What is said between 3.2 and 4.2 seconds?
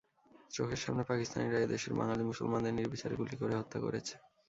গুলি করে হত্যা করেছে।